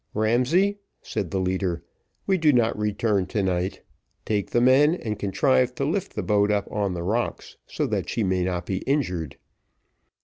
"Ramsay," 0.15 0.79
said 1.03 1.29
the 1.29 1.39
leader, 1.39 1.83
"we 2.25 2.35
do 2.39 2.51
not 2.51 2.75
return 2.75 3.27
to 3.27 3.43
night; 3.43 3.83
take 4.25 4.49
the 4.49 4.59
men, 4.59 4.95
and 4.95 5.19
contrive 5.19 5.75
to 5.75 5.85
lift 5.85 6.15
the 6.15 6.23
boat 6.23 6.49
up 6.49 6.67
on 6.71 6.95
the 6.95 7.03
rocks, 7.03 7.57
so 7.67 7.85
that 7.85 8.09
she 8.09 8.23
may 8.23 8.43
not 8.43 8.65
be 8.65 8.77
injured." 8.87 9.37